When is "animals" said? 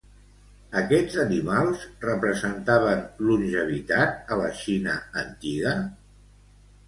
1.23-1.83